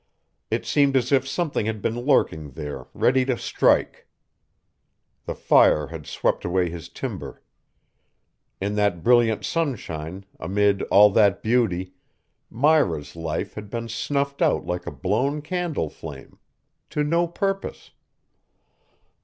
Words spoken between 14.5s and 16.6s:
like a blown candle flame